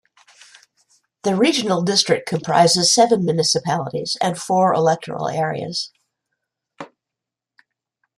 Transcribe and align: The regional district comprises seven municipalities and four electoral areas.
The 1.21 1.35
regional 1.35 1.83
district 1.83 2.27
comprises 2.27 2.91
seven 2.91 3.23
municipalities 3.23 4.17
and 4.19 4.35
four 4.35 4.73
electoral 4.73 5.29
areas. 5.29 5.91